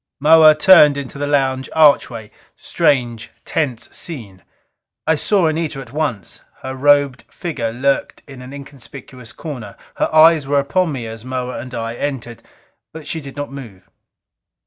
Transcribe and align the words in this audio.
Moa 0.19 0.55
turned 0.55 0.97
into 0.97 1.19
the 1.19 1.27
lounge 1.27 1.69
archway. 1.75 2.31
Strange, 2.57 3.29
tense 3.45 3.87
scene. 3.95 4.41
I 5.05 5.13
saw 5.13 5.45
Anita 5.45 5.79
at 5.79 5.93
once. 5.93 6.41
Her 6.63 6.73
robed 6.75 7.23
figure 7.29 7.71
lurked 7.71 8.23
in 8.27 8.41
an 8.41 8.51
inconspicuous 8.51 9.31
corner; 9.31 9.77
her 9.97 10.09
eyes 10.11 10.47
were 10.47 10.57
upon 10.59 10.91
me 10.91 11.05
as 11.05 11.23
Moa 11.23 11.59
and 11.59 11.75
I 11.75 11.93
entered, 11.93 12.41
but 12.91 13.05
she 13.05 13.21
did 13.21 13.35
not 13.35 13.51
move. 13.51 13.87